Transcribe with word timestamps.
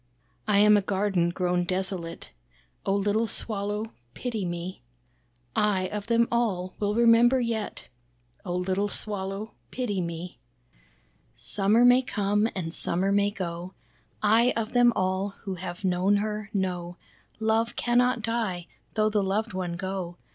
"I 0.47 0.57
am 0.57 0.77
a 0.77 0.81
garden 0.81 1.29
grown 1.29 1.63
desolate, 1.63 2.31
Oh 2.87 2.95
little 2.95 3.27
Swallow 3.27 3.91
pity 4.15 4.45
me. 4.45 4.81
I 5.55 5.89
of 5.89 6.07
them 6.07 6.27
all, 6.31 6.73
will 6.79 6.95
remember 6.95 7.39
yet, 7.39 7.87
Oh 8.43 8.55
little 8.55 8.87
Swallow 8.87 9.53
pity 9.69 10.01
me. 10.01 10.39
Summer 11.35 11.85
may 11.85 12.01
come 12.01 12.47
and 12.55 12.73
summer 12.73 13.11
may 13.11 13.29
go, 13.29 13.75
I 14.23 14.53
of 14.57 14.73
them 14.73 14.91
all 14.95 15.35
who 15.43 15.53
have 15.53 15.83
known 15.83 16.15
her, 16.15 16.49
know 16.51 16.97
Love 17.39 17.75
cannot 17.75 18.23
die, 18.23 18.65
though 18.95 19.11
the 19.11 19.21
loved 19.21 19.53
one 19.53 19.75
go. 19.75 20.17